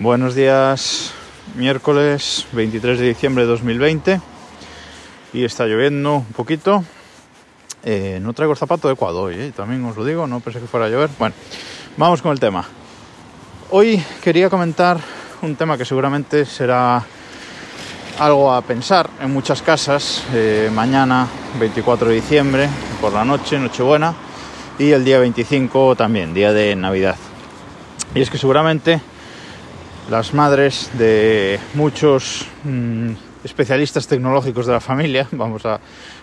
[0.00, 1.12] Buenos días,
[1.56, 4.18] miércoles 23 de diciembre de 2020
[5.34, 6.82] y está lloviendo un poquito.
[7.82, 10.66] Eh, no traigo el zapato adecuado hoy, eh, también os lo digo, no pensé que
[10.66, 11.10] fuera a llover.
[11.18, 11.34] Bueno,
[11.98, 12.64] vamos con el tema.
[13.72, 14.98] Hoy quería comentar
[15.42, 17.04] un tema que seguramente será
[18.18, 20.24] algo a pensar en muchas casas.
[20.32, 21.28] Eh, mañana,
[21.58, 22.70] 24 de diciembre,
[23.02, 24.14] por la noche, Nochebuena,
[24.78, 27.16] y el día 25 también, día de Navidad.
[28.14, 29.02] Y es que seguramente
[30.08, 33.12] las madres de muchos mmm,
[33.44, 35.80] especialistas tecnológicos de la familia, vamos a,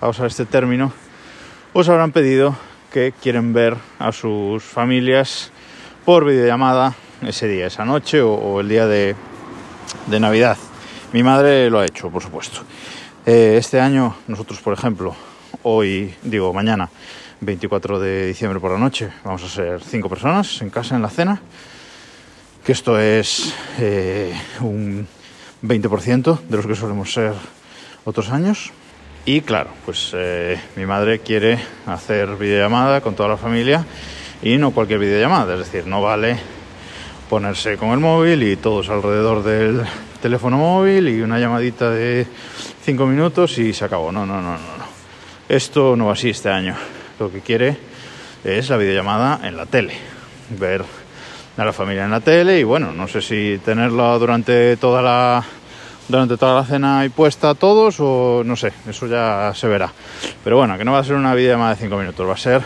[0.00, 0.92] a, usar este término,
[1.72, 2.56] os habrán pedido
[2.92, 5.52] que quieren ver a sus familias
[6.04, 9.14] por videollamada ese día, esa noche o, o el día de,
[10.06, 10.56] de, Navidad.
[11.12, 12.62] Mi madre lo ha hecho, por supuesto.
[13.26, 15.14] Eh, este año nosotros, por ejemplo,
[15.62, 16.88] hoy, digo, mañana,
[17.40, 21.10] 24 de diciembre por la noche, vamos a ser cinco personas en casa en la
[21.10, 21.40] cena
[22.64, 25.06] que esto es eh, un
[25.62, 27.32] 20% de los que solemos ser
[28.04, 28.72] otros años.
[29.24, 33.84] Y claro, pues eh, mi madre quiere hacer videollamada con toda la familia
[34.42, 36.38] y no cualquier videollamada, es decir, no vale
[37.28, 39.82] ponerse con el móvil y todos alrededor del
[40.20, 42.26] teléfono móvil y una llamadita de
[42.84, 44.10] 5 minutos y se acabó.
[44.10, 44.84] No, no, no, no, no.
[45.48, 46.74] Esto no va así este año.
[47.18, 47.76] Lo que quiere
[48.42, 49.94] es la videollamada en la tele,
[50.58, 50.84] ver
[51.60, 55.44] a la familia en la tele y bueno, no sé si tenerla durante toda la
[56.08, 59.92] durante toda la cena y puesta a todos o no sé, eso ya se verá.
[60.42, 62.62] Pero bueno, que no va a ser una videollamada de 5 minutos, va a ser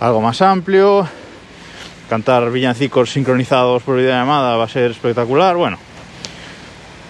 [0.00, 1.06] algo más amplio.
[2.08, 5.56] Cantar villancicos sincronizados por videollamada va a ser espectacular.
[5.56, 5.78] Bueno,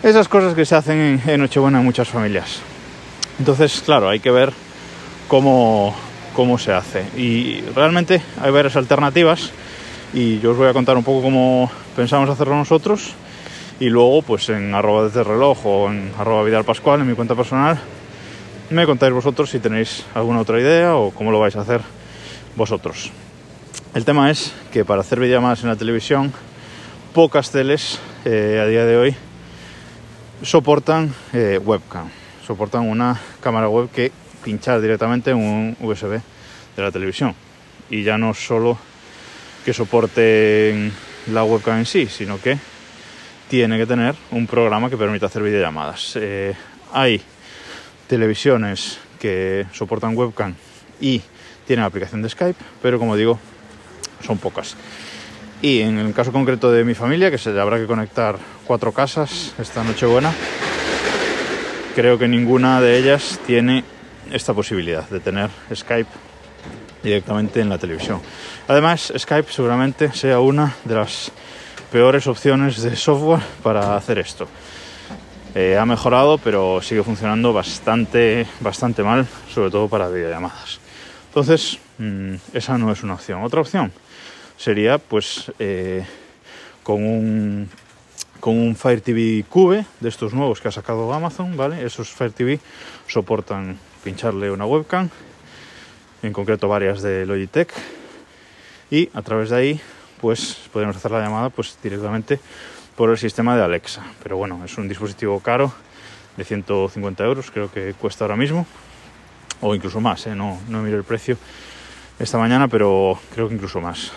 [0.02, 2.60] esas cosas que se hacen en, en Nochebuena en muchas familias.
[3.38, 4.52] Entonces, claro, hay que ver
[5.28, 5.96] cómo,
[6.34, 7.04] cómo se hace.
[7.16, 9.52] Y realmente hay varias alternativas
[10.12, 13.14] y yo os voy a contar un poco cómo pensamos hacerlo nosotros.
[13.78, 17.34] Y luego pues en arroba desde reloj o en arroba Vidal Pascual en mi cuenta
[17.34, 17.78] personal
[18.70, 21.80] me contáis vosotros si tenéis alguna otra idea o cómo lo vais a hacer
[22.54, 23.10] vosotros.
[23.94, 26.32] El tema es que para hacer videollamadas en la televisión
[27.12, 29.16] pocas teles eh, a día de hoy
[30.42, 32.08] soportan eh, webcam,
[32.46, 34.12] soportan una cámara web que
[34.44, 36.20] pinchar directamente en un USB
[36.76, 37.34] de la televisión.
[37.90, 38.78] Y ya no solo
[39.64, 40.92] que soporten
[41.32, 42.58] la webcam en sí, sino que
[43.48, 46.16] tiene que tener un programa que permita hacer videollamadas.
[46.16, 46.54] Eh,
[46.92, 47.20] hay
[48.06, 50.54] televisiones que soportan webcam
[51.00, 51.20] y
[51.66, 53.38] tienen aplicación de Skype, pero como digo,
[54.24, 54.76] son pocas.
[55.62, 59.52] Y en el caso concreto de mi familia, que se habrá que conectar cuatro casas
[59.58, 60.32] esta noche buena,
[61.94, 63.84] creo que ninguna de ellas tiene
[64.32, 66.29] esta posibilidad de tener Skype
[67.02, 68.20] directamente en la televisión.
[68.68, 71.32] Además, Skype seguramente sea una de las
[71.90, 74.46] peores opciones de software para hacer esto.
[75.54, 80.78] Eh, ha mejorado, pero sigue funcionando bastante, bastante mal, sobre todo para videollamadas.
[81.28, 83.42] Entonces, mmm, esa no es una opción.
[83.42, 83.92] Otra opción
[84.56, 86.04] sería, pues, eh,
[86.82, 87.68] con un
[88.40, 91.84] con un Fire TV Cube de estos nuevos que ha sacado Amazon, ¿vale?
[91.84, 92.58] Esos Fire TV
[93.06, 95.10] soportan pincharle una webcam
[96.22, 97.72] en concreto varias de Logitech.
[98.90, 99.80] Y a través de ahí
[100.20, 102.40] pues podemos hacer la llamada pues directamente
[102.96, 104.04] por el sistema de Alexa.
[104.22, 105.72] Pero bueno es un dispositivo caro
[106.36, 108.66] de 150 euros creo que cuesta ahora mismo.
[109.60, 110.34] O incluso más ¿eh?
[110.34, 111.36] no, no miro el precio
[112.18, 114.12] esta mañana pero creo que incluso más.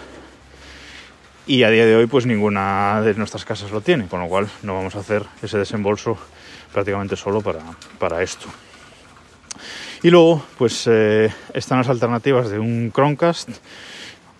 [1.46, 4.50] Y a día de hoy pues ninguna de nuestras casas lo tiene con lo cual
[4.64, 6.18] no vamos a hacer ese desembolso
[6.72, 7.62] prácticamente solo para,
[8.00, 8.48] para esto
[10.04, 13.50] y luego, pues eh, están las alternativas de un Chromecast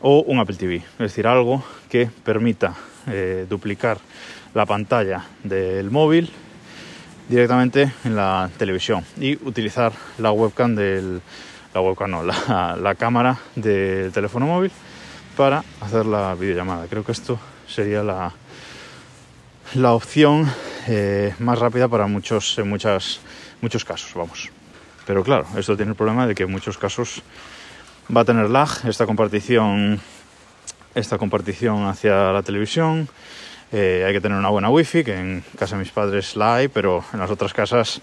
[0.02, 2.76] o un Apple TV, es decir, algo que permita
[3.08, 3.98] eh, duplicar
[4.54, 6.30] la pantalla del móvil
[7.30, 11.22] directamente en la televisión y utilizar la webcam del
[11.74, 14.72] la webcam no, la, la cámara del teléfono móvil
[15.36, 16.88] para hacer la videollamada.
[16.88, 18.34] Creo que esto sería la,
[19.76, 20.48] la opción
[20.88, 23.20] eh, más rápida para muchos, en muchas,
[23.62, 24.52] muchos casos, vamos.
[25.06, 27.22] Pero claro, esto tiene el problema de que en muchos casos
[28.16, 30.00] va a tener lag esta compartición,
[30.96, 33.10] esta compartición hacia la televisión.
[33.72, 36.68] Eh, hay que tener una buena wifi, que en casa de mis padres la hay,
[36.68, 38.02] pero en las otras casas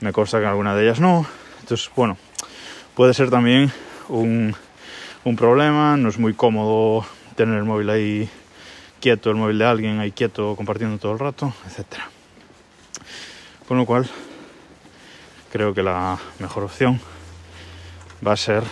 [0.00, 1.26] me consta que en alguna de ellas no.
[1.60, 2.18] Entonces, bueno,
[2.94, 3.72] puede ser también
[4.08, 4.54] un,
[5.24, 7.06] un problema, no es muy cómodo
[7.36, 8.28] tener el móvil ahí
[9.00, 12.00] quieto, el móvil de alguien ahí quieto compartiendo todo el rato, etc.
[13.68, 14.08] Con lo cual,
[15.54, 17.00] creo que la mejor opción
[18.26, 18.64] va a ser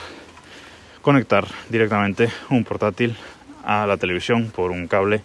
[1.01, 3.17] conectar directamente un portátil
[3.65, 5.23] a la televisión por un cable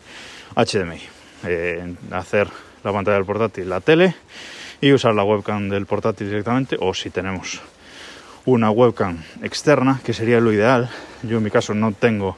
[0.55, 1.01] HDMI.
[1.45, 2.47] eh, hacer
[2.83, 4.13] la pantalla del portátil la tele
[4.81, 7.59] y usar la webcam del portátil directamente o si tenemos
[8.45, 10.91] una webcam externa, que sería lo ideal.
[11.23, 12.37] Yo en mi caso no tengo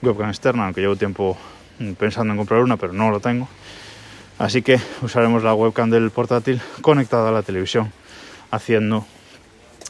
[0.00, 1.36] webcam externa, aunque llevo tiempo
[1.98, 3.48] pensando en comprar una, pero no lo tengo.
[4.38, 7.92] Así que usaremos la webcam del portátil conectada a la televisión,
[8.50, 9.06] haciendo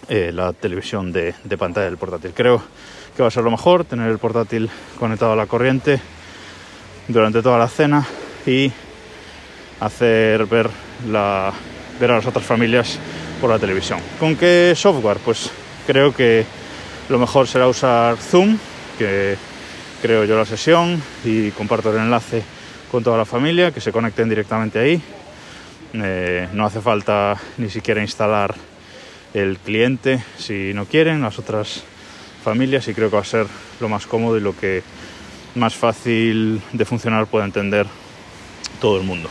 [0.09, 2.33] eh, la televisión de, de pantalla del portátil.
[2.35, 2.63] Creo
[3.17, 6.01] que va a ser lo mejor, tener el portátil conectado a la corriente
[7.09, 8.07] durante toda la cena
[8.47, 8.73] y
[9.81, 10.71] hacer ver,
[11.09, 11.53] la,
[11.99, 12.99] ver a las otras familias
[13.41, 14.01] por la televisión.
[14.19, 15.19] ¿Con qué software?
[15.25, 15.51] Pues
[15.87, 16.45] creo que
[17.09, 18.57] lo mejor será usar Zoom,
[18.99, 19.37] que
[20.03, 22.43] creo yo la sesión y comparto el enlace
[22.91, 25.03] con toda la familia, que se conecten directamente ahí.
[25.93, 28.55] Eh, no hace falta ni siquiera instalar
[29.35, 31.83] el cliente si no quieren, las otras
[32.45, 33.47] familias y creo que va a ser
[33.81, 34.83] lo más cómodo y lo que
[35.55, 37.87] más fácil de funcionar puede entender
[38.81, 39.29] todo el mundo.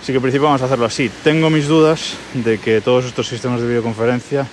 [0.00, 1.10] Así que en principio vamos a hacerlo así.
[1.22, 4.46] Tengo mis dudas de que todos estos sistemas de videoconferencia,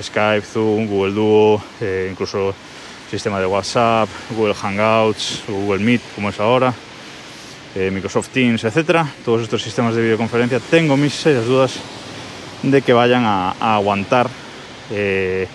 [0.00, 2.54] Skype, Zoom, Google Duo, eh, incluso
[3.10, 6.74] sistema de WhatsApp, Google Hangouts, Google Meet, como es ahora,
[7.74, 11.74] eh, Microsoft Teams, etcétera, todos estos sistemas de videoconferencia, tengo mis serias dudas
[12.62, 14.28] de que vayan a, aguantar
[14.90, 15.46] eh,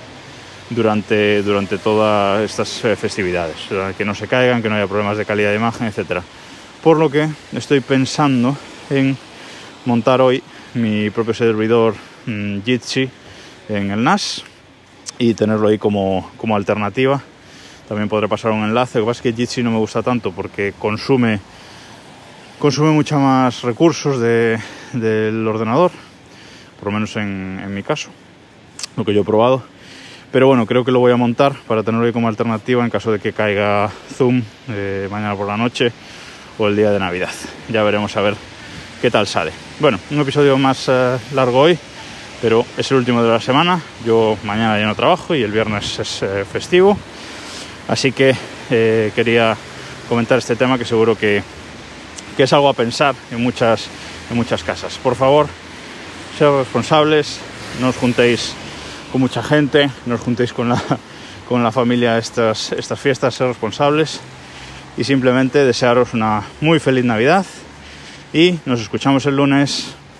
[0.69, 2.69] durante, durante todas estas
[2.99, 3.55] festividades,
[3.97, 6.23] que no se caigan, que no haya problemas de calidad de imagen, etcétera.
[6.83, 8.55] Por lo que estoy pensando
[8.89, 9.17] en
[9.85, 10.43] montar hoy
[10.73, 11.95] mi propio servidor
[12.25, 13.09] mm, Jitsi
[13.69, 14.43] en el NAS
[15.17, 17.21] y tenerlo ahí como, como alternativa.
[17.87, 18.99] También podré pasar un enlace.
[18.99, 21.39] Lo que pasa es que Jitsi no me gusta tanto porque consume,
[22.59, 24.59] consume mucho más recursos de,
[24.91, 25.91] del ordenador,
[26.77, 28.09] por lo menos en, mi caso,
[28.97, 29.63] lo que yo he probado.
[30.31, 33.11] Pero bueno, creo que lo voy a montar para tenerlo ahí como alternativa en caso
[33.11, 35.91] de que caiga Zoom eh, mañana por la noche
[36.59, 37.31] o el día de Navidad.
[37.69, 38.35] Ya veremos a ver
[39.01, 39.51] qué tal sale.
[39.79, 41.79] Bueno, un episodio más eh, largo hoy,
[42.41, 43.81] pero es el último de la semana.
[44.05, 46.97] Yo mañana ya no trabajo y el viernes es eh, festivo.
[47.87, 48.35] Así que
[48.69, 49.57] quería
[50.07, 51.41] comentar este tema que seguro que,
[52.39, 53.87] que, es algo a pensar en muchas,
[54.31, 54.97] en muchas casas.
[54.97, 55.47] Por favor,
[56.37, 57.37] sed responsables,
[57.81, 58.55] no os juntéis
[59.11, 60.79] con mucha gente, no os juntéis con la,
[61.49, 64.21] con la familia estas, estas fiestas, sed responsables
[64.95, 67.45] y simplemente desearos una muy feliz Navidad
[68.31, 69.98] y nos escuchamos el lunes